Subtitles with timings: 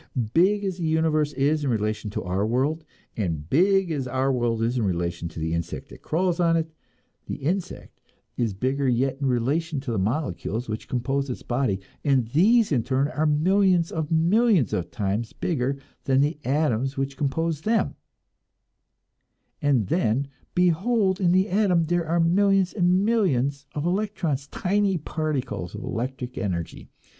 [0.33, 2.83] Big as is the universe in relation to our world,
[3.15, 6.71] and big as is our world in relation to the insect that crawls on it,
[7.27, 8.01] the insect
[8.35, 12.81] is bigger yet in relation to the molecules which compose its body; and these in
[12.81, 17.93] turn are millions of millions of times bigger than the atoms which compose them;
[19.61, 25.75] and then, behold, in the atom there are millions of millions of electrons tiny particles
[25.75, 26.89] of electric energy!